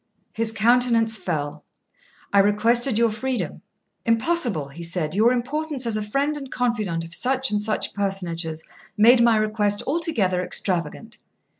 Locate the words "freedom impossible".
3.11-4.69